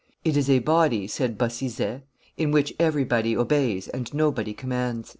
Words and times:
It 0.25 0.35
is 0.35 0.49
a 0.49 0.57
body," 0.57 1.05
said 1.05 1.37
Bossizet," 1.37 2.01
in 2.35 2.49
which 2.49 2.73
everybody 2.79 3.37
obeys 3.37 3.87
and 3.87 4.11
nobody 4.15 4.51
commands." 4.51 5.09